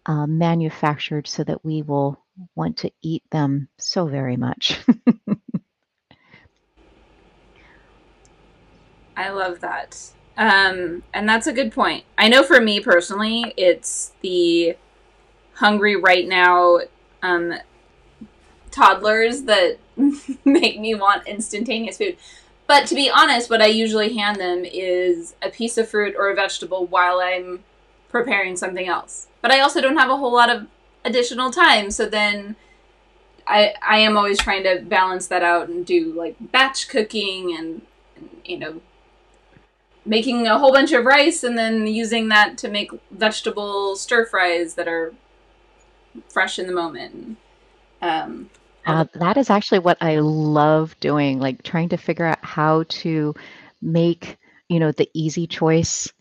[0.05, 4.79] uh, manufactured so that we will want to eat them so very much.
[9.17, 10.11] I love that.
[10.37, 12.03] Um, and that's a good point.
[12.17, 14.75] I know for me personally, it's the
[15.55, 16.79] hungry right now
[17.21, 17.53] um,
[18.71, 19.77] toddlers that
[20.45, 22.17] make me want instantaneous food.
[22.67, 26.29] But to be honest, what I usually hand them is a piece of fruit or
[26.29, 27.63] a vegetable while I'm
[28.09, 29.27] preparing something else.
[29.41, 30.67] But I also don't have a whole lot of
[31.05, 32.55] additional time, so then
[33.47, 37.81] I I am always trying to balance that out and do like batch cooking and,
[38.15, 38.81] and you know
[40.05, 44.75] making a whole bunch of rice and then using that to make vegetable stir fries
[44.75, 45.13] that are
[46.29, 47.37] fresh in the moment.
[48.01, 48.49] Um,
[48.85, 53.33] uh, that is actually what I love doing, like trying to figure out how to
[53.81, 54.37] make,
[54.69, 56.11] you know, the easy choice,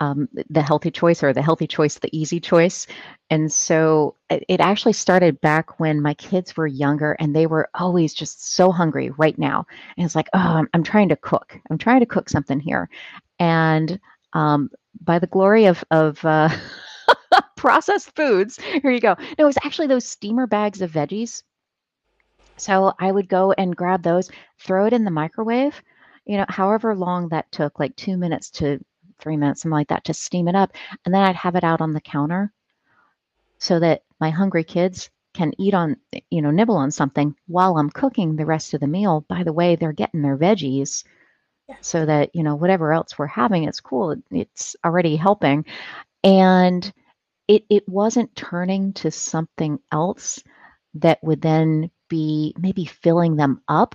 [0.00, 2.86] um, the healthy choice, or the healthy choice, the easy choice.
[3.30, 7.70] And so it, it actually started back when my kids were younger and they were
[7.74, 9.66] always just so hungry right now.
[9.96, 11.58] And it's like, oh, I'm, I'm trying to cook.
[11.70, 12.90] I'm trying to cook something here.
[13.40, 13.98] And
[14.34, 16.50] um, by the glory of, of uh,
[17.56, 19.16] processed foods, here you go.
[19.18, 21.42] No, it was actually those steamer bags of veggies.
[22.58, 25.82] So I would go and grab those, throw it in the microwave,
[26.26, 28.78] you know, however long that took, like two minutes to
[29.18, 30.72] three minutes, something like that, to steam it up.
[31.04, 32.52] And then I'd have it out on the counter
[33.58, 35.96] so that my hungry kids can eat on,
[36.30, 39.24] you know, nibble on something while I'm cooking the rest of the meal.
[39.28, 41.04] By the way, they're getting their veggies
[41.80, 45.64] so that you know whatever else we're having it's cool it's already helping
[46.24, 46.92] and
[47.48, 50.42] it it wasn't turning to something else
[50.94, 53.94] that would then be maybe filling them up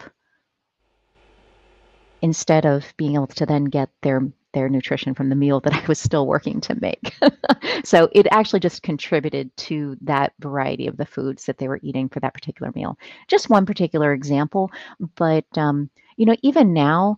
[2.21, 4.21] instead of being able to then get their
[4.55, 7.13] their nutrition from the meal that I was still working to make.
[7.83, 12.07] so it actually just contributed to that variety of the foods that they were eating
[12.07, 12.97] for that particular meal.
[13.27, 14.71] Just one particular example,
[15.17, 17.17] but um, you know, even now,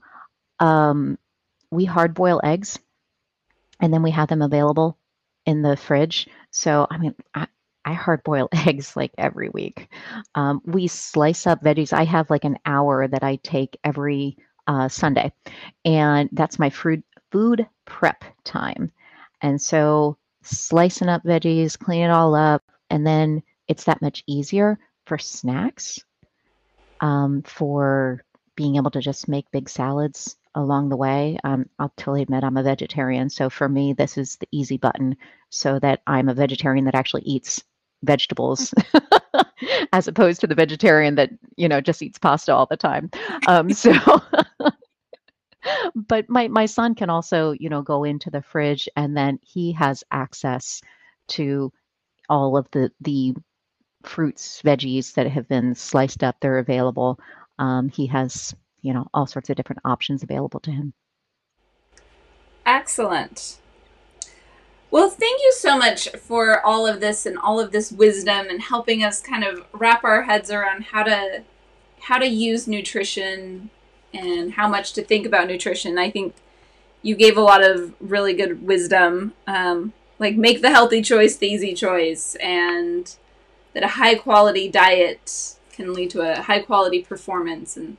[0.59, 1.17] um,
[1.71, 2.79] we hard boil eggs
[3.79, 4.97] and then we have them available
[5.45, 6.27] in the fridge.
[6.51, 7.47] So, I mean, I,
[7.85, 9.89] I hard boil eggs like every week.
[10.35, 11.93] Um, we slice up veggies.
[11.93, 15.31] I have like an hour that I take every uh, Sunday,
[15.85, 18.91] and that's my food food prep time.
[19.41, 24.77] And so, slicing up veggies, clean it all up, and then it's that much easier
[25.05, 26.03] for snacks,
[26.99, 28.23] um, for
[28.55, 31.37] being able to just make big salads along the way.
[31.43, 33.29] Um, I'll totally admit I'm a vegetarian.
[33.29, 35.15] So for me, this is the easy button
[35.49, 37.63] so that I'm a vegetarian that actually eats
[38.03, 38.73] vegetables
[39.93, 43.11] as opposed to the vegetarian that, you know, just eats pasta all the time.
[43.47, 43.93] Um, so.
[45.95, 49.71] but my, my son can also, you know, go into the fridge and then he
[49.73, 50.81] has access
[51.29, 51.71] to
[52.29, 53.35] all of the the
[54.03, 56.37] fruits, veggies that have been sliced up.
[56.39, 57.19] They're available.
[57.59, 60.93] Um, he has you know, all sorts of different options available to him.
[62.65, 63.59] Excellent.
[64.89, 68.61] Well, thank you so much for all of this and all of this wisdom and
[68.61, 71.43] helping us kind of wrap our heads around how to
[71.99, 73.69] how to use nutrition
[74.13, 75.97] and how much to think about nutrition.
[75.97, 76.35] I think
[77.01, 81.47] you gave a lot of really good wisdom, um, like make the healthy choice the
[81.47, 83.15] easy choice, and
[83.73, 87.97] that a high quality diet can lead to a high quality performance and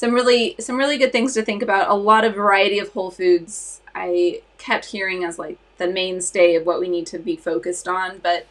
[0.00, 1.90] some really some really good things to think about.
[1.90, 3.82] A lot of variety of whole foods.
[3.94, 8.16] I kept hearing as like the mainstay of what we need to be focused on,
[8.22, 8.46] but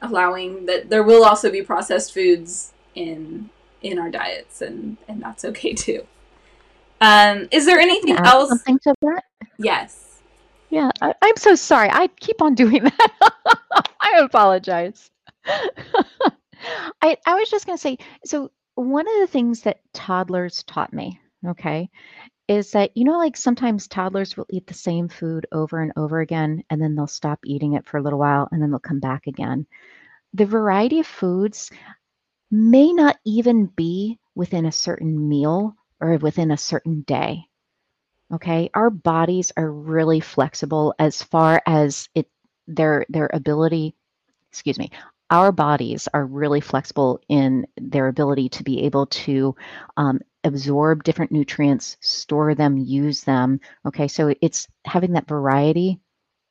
[0.00, 3.50] allowing that there will also be processed foods in
[3.82, 6.06] in our diets, and and that's okay too.
[7.00, 8.50] Um, is there anything else?
[8.50, 9.24] Something to that?
[9.58, 10.20] Yes.
[10.70, 11.90] Yeah, I, I'm so sorry.
[11.90, 13.10] I keep on doing that.
[14.00, 15.10] I apologize.
[15.44, 21.20] I I was just gonna say so one of the things that toddlers taught me
[21.46, 21.90] okay,
[22.48, 26.20] is that, you know, like sometimes toddlers will eat the same food over and over
[26.20, 29.00] again, and then they'll stop eating it for a little while, and then they'll come
[29.00, 29.66] back again.
[30.34, 31.70] The variety of foods
[32.50, 37.44] may not even be within a certain meal or within a certain day.
[38.32, 42.28] Okay, our bodies are really flexible as far as it
[42.66, 43.94] their their ability,
[44.50, 44.90] excuse me,
[45.32, 49.56] our bodies are really flexible in their ability to be able to
[49.96, 53.58] um, absorb different nutrients, store them, use them.
[53.86, 55.98] Okay, so it's having that variety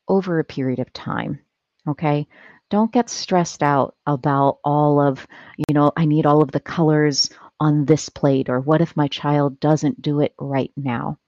[0.08, 1.40] over a period of time.
[1.88, 2.28] Okay,
[2.72, 5.28] don't get stressed out about all of,
[5.58, 7.30] you know, I need all of the colors
[7.60, 11.20] on this plate, or what if my child doesn't do it right now?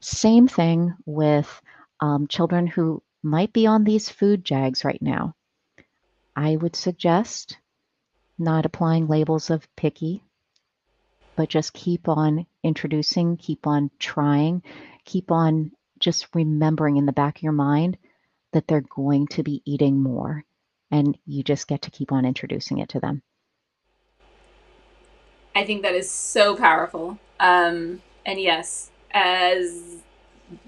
[0.00, 1.60] Same thing with
[1.98, 5.34] um, children who might be on these food jags right now.
[6.36, 7.56] I would suggest
[8.38, 10.22] not applying labels of picky,
[11.34, 14.62] but just keep on introducing, keep on trying,
[15.06, 17.96] keep on just remembering in the back of your mind
[18.52, 20.44] that they're going to be eating more.
[20.90, 23.22] And you just get to keep on introducing it to them.
[25.54, 27.18] I think that is so powerful.
[27.40, 29.96] Um, and yes, as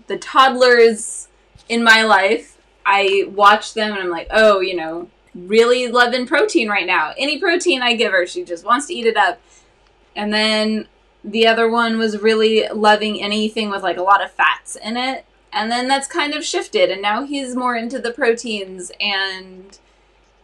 [0.07, 1.29] the toddlers
[1.69, 2.57] in my life,
[2.87, 5.11] I watch them and I'm like, oh, you know,
[5.47, 7.13] really loving protein right now.
[7.17, 9.41] Any protein I give her, she just wants to eat it up.
[10.17, 10.89] And then
[11.23, 15.25] the other one was really loving anything with like a lot of fats in it.
[15.53, 19.79] And then that's kind of shifted and now he's more into the proteins and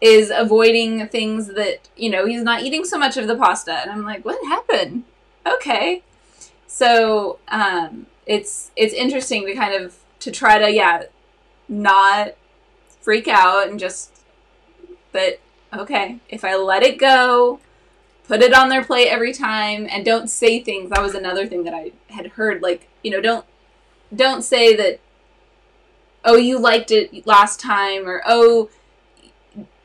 [0.01, 3.73] is avoiding things that, you know, he's not eating so much of the pasta.
[3.73, 5.05] And I'm like, what happened?
[5.47, 6.03] Okay.
[6.67, 11.05] So, um, it's it's interesting to kind of to try to yeah,
[11.69, 12.35] not
[13.01, 14.14] freak out and just
[15.15, 15.41] but
[15.73, 17.61] okay, if I let it go,
[18.27, 20.91] put it on their plate every time and don't say things.
[20.91, 23.47] That was another thing that I had heard like, you know, don't
[24.15, 25.01] don't say that
[26.25, 28.71] oh, you liked it last time or oh,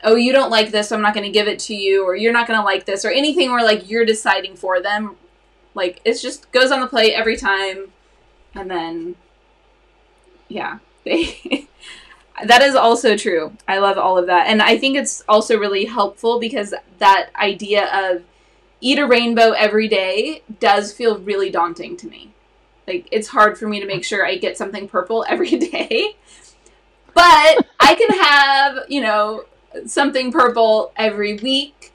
[0.02, 2.16] oh, you don't like this, so I'm not going to give it to you, or
[2.16, 5.16] you're not going to like this, or anything where like you're deciding for them.
[5.74, 7.92] Like it's just goes on the plate every time,
[8.54, 9.14] and then
[10.48, 11.68] yeah, they.
[12.46, 13.52] that is also true.
[13.68, 17.88] I love all of that, and I think it's also really helpful because that idea
[17.92, 18.22] of
[18.80, 22.30] eat a rainbow every day does feel really daunting to me.
[22.86, 26.16] Like it's hard for me to make sure I get something purple every day.
[27.14, 29.44] But I can have, you know,
[29.86, 31.89] something purple every week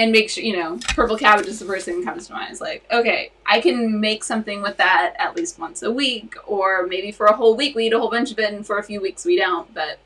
[0.00, 2.50] and make sure you know purple cabbage is the first thing that comes to mind.
[2.50, 6.86] It's like okay i can make something with that at least once a week or
[6.86, 8.82] maybe for a whole week we eat a whole bunch of it and for a
[8.82, 9.98] few weeks we don't but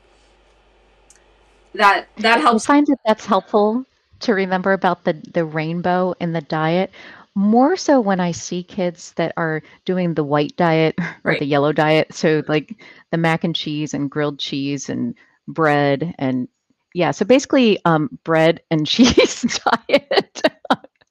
[1.73, 2.69] that that helps.
[2.69, 3.85] I find that that's helpful
[4.21, 6.91] to remember about the the rainbow in the diet
[7.35, 11.39] more so when i see kids that are doing the white diet or right.
[11.39, 12.13] the yellow diet.
[12.13, 12.75] So like
[13.11, 15.15] the mac and cheese and grilled cheese and
[15.47, 16.47] bread and
[16.95, 20.41] yeah, so basically um, bread and cheese diet.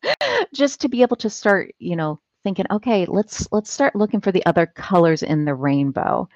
[0.55, 4.32] Just to be able to start, you know, thinking, okay, let's let's start looking for
[4.32, 6.26] the other colors in the rainbow.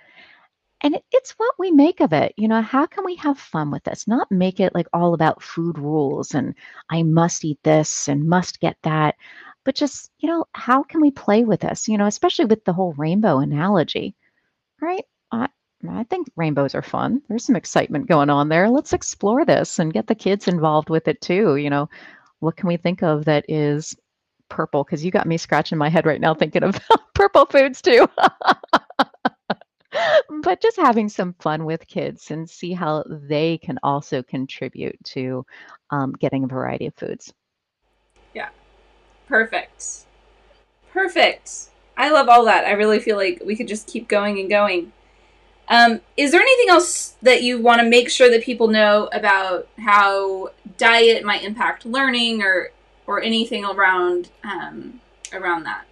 [0.82, 2.34] And it, it's what we make of it.
[2.36, 4.06] You know, how can we have fun with this?
[4.06, 6.54] Not make it like all about food rules and
[6.90, 9.16] I must eat this and must get that,
[9.64, 11.88] but just, you know, how can we play with this?
[11.88, 14.14] You know, especially with the whole rainbow analogy,
[14.82, 15.04] right?
[16.08, 17.22] Think rainbows are fun.
[17.28, 18.68] There's some excitement going on there.
[18.68, 21.56] Let's explore this and get the kids involved with it too.
[21.56, 21.88] You know,
[22.40, 23.96] what can we think of that is
[24.48, 24.84] purple?
[24.84, 26.78] Because you got me scratching my head right now thinking of
[27.14, 28.08] purple foods too.
[30.42, 35.44] but just having some fun with kids and see how they can also contribute to
[35.90, 37.32] um, getting a variety of foods.
[38.34, 38.48] Yeah,
[39.26, 40.06] perfect.
[40.92, 41.68] Perfect.
[41.96, 42.64] I love all that.
[42.64, 44.92] I really feel like we could just keep going and going.
[45.70, 49.68] Um, is there anything else that you want to make sure that people know about
[49.78, 52.70] how diet might impact learning, or
[53.06, 55.00] or anything around um,
[55.32, 55.84] around that?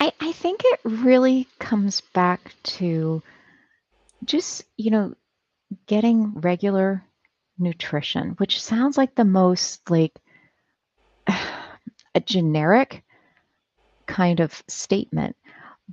[0.00, 3.22] I, I think it really comes back to
[4.24, 5.14] just you know
[5.86, 7.04] getting regular
[7.58, 10.16] nutrition, which sounds like the most like
[12.14, 13.04] a generic
[14.06, 15.36] kind of statement,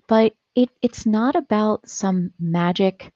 [0.08, 3.12] but it it's not about some magic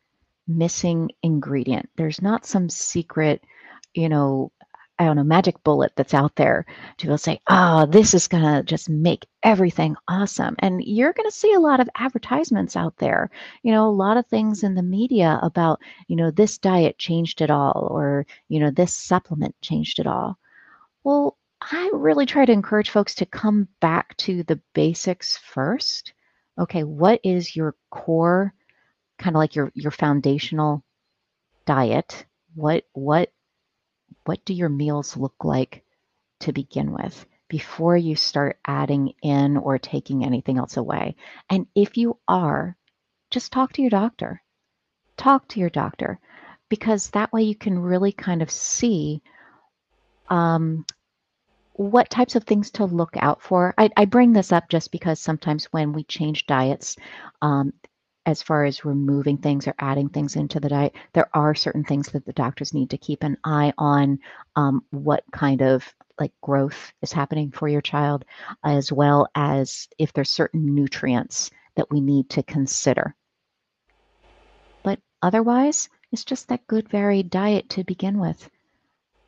[0.47, 1.89] missing ingredient.
[1.97, 3.43] There's not some secret,
[3.93, 4.51] you know,
[4.97, 6.65] I don't know, magic bullet that's out there
[6.99, 10.55] to say, oh, this is going to just make everything awesome.
[10.59, 13.29] And you're going to see a lot of advertisements out there,
[13.63, 17.41] you know, a lot of things in the media about, you know, this diet changed
[17.41, 20.37] it all or, you know, this supplement changed it all.
[21.03, 26.13] Well, I really try to encourage folks to come back to the basics first.
[26.57, 28.53] Okay, what is your core
[29.17, 30.83] kind of like your your foundational
[31.65, 32.25] diet?
[32.53, 33.31] What what
[34.25, 35.83] what do your meals look like
[36.41, 41.15] to begin with before you start adding in or taking anything else away?
[41.49, 42.77] And if you are,
[43.29, 44.41] just talk to your doctor.
[45.17, 46.19] Talk to your doctor
[46.69, 49.21] because that way you can really kind of see
[50.29, 50.85] um,
[51.77, 53.73] what types of things to look out for.
[53.77, 56.95] I, I, bring this up just because sometimes when we change diets,
[57.41, 57.73] um,
[58.25, 62.07] as far as removing things or adding things into the diet, there are certain things
[62.07, 64.19] that the doctors need to keep an eye on
[64.55, 68.23] um, what kind of like growth is happening for your child,
[68.63, 73.13] as well as if there's certain nutrients that we need to consider.
[74.81, 78.49] But otherwise, it's just that good varied diet to begin with.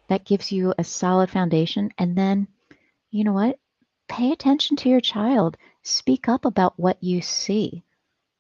[0.08, 1.92] That gives you a solid foundation.
[1.98, 2.48] And then,
[3.12, 3.60] you know what?
[4.08, 5.58] Pay attention to your child.
[5.84, 7.84] Speak up about what you see.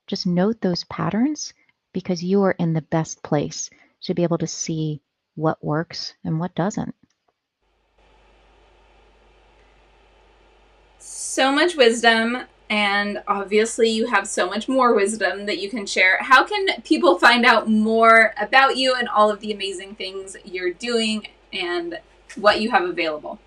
[0.07, 1.53] Just note those patterns
[1.93, 3.69] because you are in the best place
[4.01, 5.01] to be able to see
[5.35, 6.95] what works and what doesn't.
[10.99, 16.17] So much wisdom, and obviously, you have so much more wisdom that you can share.
[16.21, 20.73] How can people find out more about you and all of the amazing things you're
[20.73, 21.99] doing and
[22.35, 23.39] what you have available?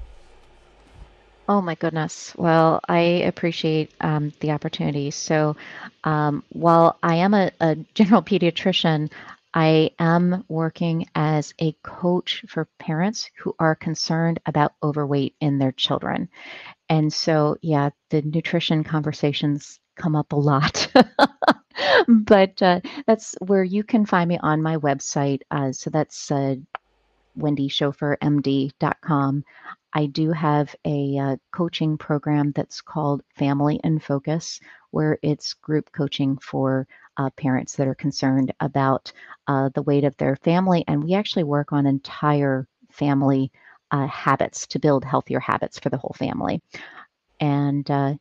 [1.48, 2.32] Oh my goodness.
[2.36, 5.10] Well, I appreciate um, the opportunity.
[5.10, 5.56] So,
[6.04, 9.10] um, while I am a, a, general pediatrician,
[9.52, 15.72] I am working as a coach for parents who are concerned about overweight in their
[15.72, 16.28] children.
[16.88, 20.86] And so, yeah, the nutrition conversations come up a lot.
[22.08, 25.40] but uh, that's where you can find me on my website.
[25.50, 26.54] Uh, so that's uh,
[27.38, 29.44] wendyschoffermd.com.
[29.92, 34.60] I do have a uh, coaching program that's called Family in Focus,
[34.90, 39.12] where it's group coaching for uh, parents that are concerned about
[39.48, 40.84] uh, the weight of their family.
[40.86, 43.50] And we actually work on entire family
[43.90, 46.62] uh, habits to build healthier habits for the whole family.
[47.40, 48.14] And uh,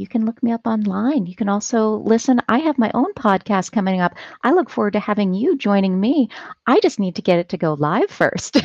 [0.00, 1.26] you can look me up online.
[1.26, 2.40] You can also listen.
[2.48, 4.14] I have my own podcast coming up.
[4.42, 6.30] I look forward to having you joining me.
[6.66, 8.56] I just need to get it to go live first.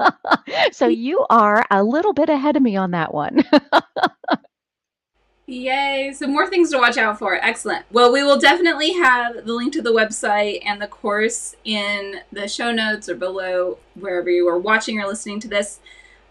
[0.72, 3.42] so you are a little bit ahead of me on that one.
[5.46, 6.12] Yay!
[6.14, 7.34] So more things to watch out for.
[7.34, 7.84] Excellent.
[7.90, 12.46] Well, we will definitely have the link to the website and the course in the
[12.46, 15.80] show notes or below wherever you are watching or listening to this.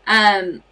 [0.08, 0.64] Um,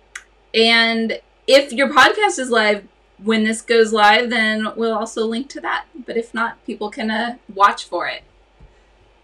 [0.53, 2.87] and if your podcast is live,
[3.23, 5.85] when this goes live, then we'll also link to that.
[6.05, 8.23] But if not, people can uh, watch for it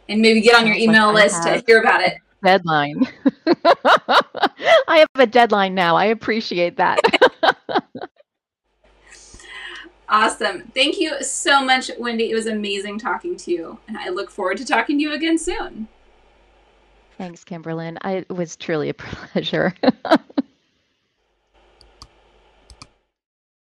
[0.09, 2.17] and maybe get on your email like list to hear about it.
[2.43, 3.07] Deadline.
[4.87, 5.95] I have a deadline now.
[5.95, 6.99] I appreciate that.
[10.09, 10.63] awesome.
[10.73, 12.31] Thank you so much, Wendy.
[12.31, 13.79] It was amazing talking to you.
[13.87, 15.87] And I look forward to talking to you again soon.
[17.17, 17.97] Thanks, Kimberlyn.
[18.01, 19.73] I, it was truly a pleasure.